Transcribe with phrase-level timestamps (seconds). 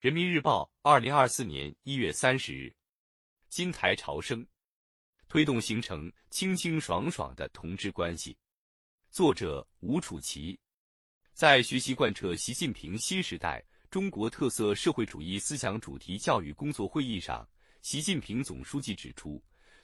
[0.00, 2.74] 人民日报，二零二四年一月三十日，
[3.50, 4.46] 金台潮生，
[5.28, 8.34] 推动形成清清爽爽的同志关系。
[9.10, 10.58] 作者吴楚奇，
[11.34, 17.46] 在学习贯彻习近平新时代中国特色社会主义思想主题教育工作会议上，
[17.82, 19.38] 习近平总书记指出，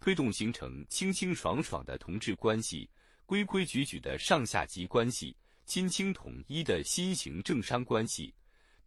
[0.00, 2.90] 推动形成清清爽爽的同志关系、
[3.26, 5.36] 规规矩矩的上下级关系、
[5.66, 8.34] 亲清统一的新型政商关系。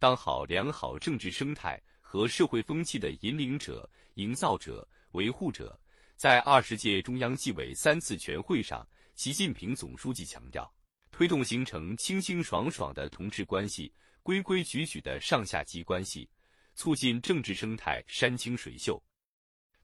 [0.04, 5.80] 当好良好政治生态和社会风气的引领者、营造者、维护者。
[6.14, 10.70] 在二十届中央纪委三次全会上，习近平总书记强调，
[11.10, 13.90] 推动形成清清爽爽的同志关系、
[14.22, 16.28] 规规矩矩的上下级关系，
[16.74, 19.02] 促进政治生态山清水秀。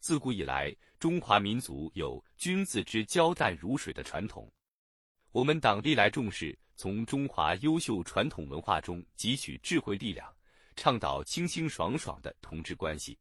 [0.01, 4.53] 自古以来，中华民族有君子之交淡如水的传统，
[5.33, 6.57] 我们党历来重视。
[6.75, 10.27] 从中华优秀传统文化中汲取智慧力量，
[10.77, 13.19] 倡导清清爽爽的同志关系。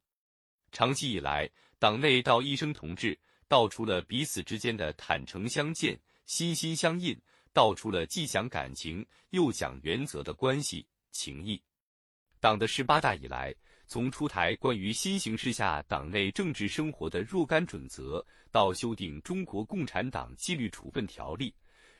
[0.71, 7.19] 长期以来，党内到一生同志道出了彼此之间的坦诚相见、心心相印，
[7.51, 11.61] 道出了既讲感情又讲原则的关系情谊。
[12.39, 13.53] 党的十八大以来，
[13.87, 21.51] 从出台关于新形势下党内政治生活的若干准则，到修订《中国共产党纪律处分条例》。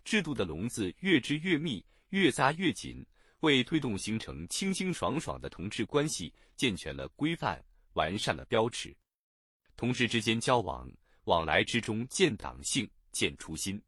[0.03, 3.05] 制度的笼子越织越密，越扎越紧，
[3.41, 8.95] 为推动形成清清爽爽的同志关系健全了规范，完善了标尺。
[9.75, 10.91] 同志之间交往
[11.25, 13.81] 往来之中见党性，见初心。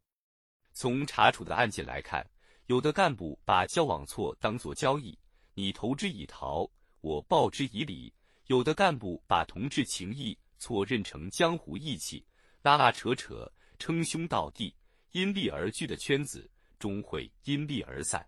[0.72, 2.26] 从查处的案件来看，
[2.66, 5.18] 有的干部把交往错当作交易，
[5.54, 8.10] 你投之以桃，我报之以李；
[8.46, 12.24] 有的干部把同志情谊错认成江湖义气，
[12.62, 14.74] 拉拉扯扯，称兄道弟。
[15.12, 18.20] 因利而聚的圈子，终会因利而散；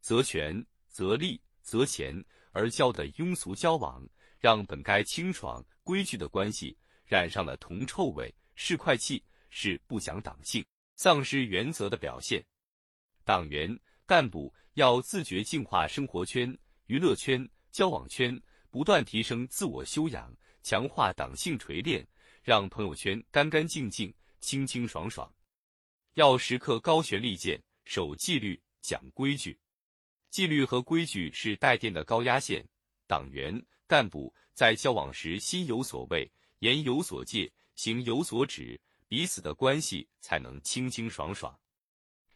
[0.00, 2.12] 择权、择利、择钱
[2.50, 4.04] 而交的庸俗交往，
[4.38, 10.64] 让本该清爽规矩的关系染上了铜臭味，是快气，是不讲党性、
[10.96, 12.44] 丧失原则的表现。
[13.24, 18.36] 党员干部要自觉净化生活圈、娱乐圈、交往圈，
[18.70, 22.04] 不断提升自我修养，强化党性锤炼，
[22.42, 25.32] 让朋友圈干干净净、清清爽爽。
[26.14, 29.58] 要时刻高悬利剑，守纪律，讲规矩。
[30.28, 32.62] 纪律和规矩是带电的高压线。
[33.06, 38.78] 党员干部在交往时心有所畏，言有所戒，行有所指，
[39.08, 41.58] 彼此的关系才能清清爽爽。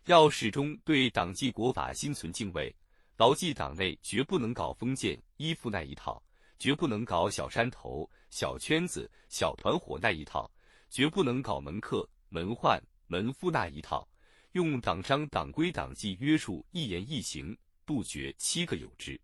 [0.07, 2.75] 要始终对党纪国法心存敬畏，
[3.19, 6.23] 牢记党内绝不能搞封建依附那一套，
[6.59, 10.51] 绝不能搞小山头、小圈子、小团伙那一套，
[10.89, 12.81] 绝不能搞门客、门宦。
[13.07, 14.09] 门夫那一套，
[14.53, 19.21] 用党章党规党纪约束一言一行，杜绝七个有之。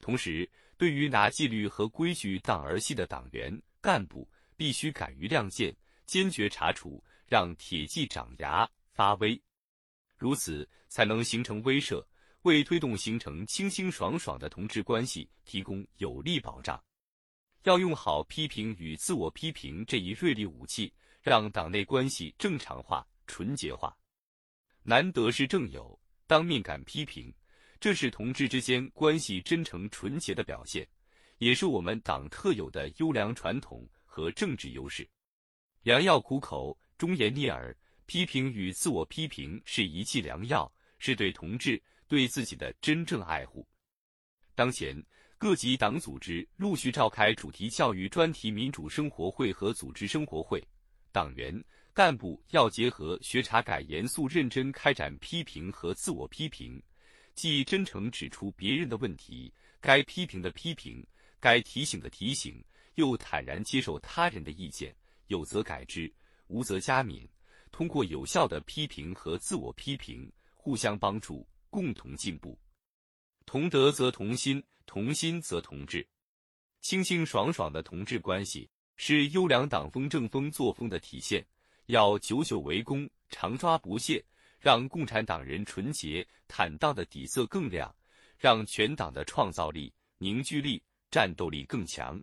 [0.00, 5.74] 同时，对于拿纪律和规矩当儿戏的党员干部，必须敢于亮剑，
[6.06, 9.40] 坚决查处，让铁骑长牙发威。
[10.16, 12.04] 如此，才能形成威慑，
[12.42, 16.82] 为推动形成清清爽爽的同志关系提供有力保障。
[17.64, 20.92] 要用好批评与自我批评这一锐利武器。
[21.24, 23.96] 让党内关系正常化、纯洁化，
[24.82, 27.32] 难得是正友，当面敢批评，
[27.80, 30.86] 这是同志之间关系真诚纯洁的表现，
[31.38, 35.08] 也是我们党特有的优良传统和政治优势。
[35.82, 37.74] 良药苦口，忠言逆耳，
[38.04, 43.66] 批评与自我批评是一剂良药，是对同志、对自己的真正爱护。
[44.54, 45.02] 当前，
[45.38, 50.62] 各级党组织陆续召开主题教育专题民主生活会和组织生活会。
[51.14, 56.82] 党员干部要结合学查改，严肃认真开展批评和自我批评，
[57.34, 61.06] 既真诚指出别人的问题，该批评的批评，
[61.38, 62.60] 该提醒的提醒，
[62.96, 64.92] 又坦然接受他人的意见，
[65.28, 66.12] 有则改之，
[66.48, 67.24] 无则加勉。
[67.70, 72.58] 通过有效的批评和自我批评，互相帮助，共同进步。
[73.46, 76.04] 同德则同心，同心则同志，
[76.80, 78.68] 清清爽爽的同志关系。
[78.96, 81.44] 是优良党风政风作风的体现，
[81.86, 84.24] 要久久为功，常抓不懈，
[84.58, 87.94] 让共产党人纯洁坦荡的底色更亮，
[88.38, 92.22] 让全党的创造力、凝聚力、战斗力更强。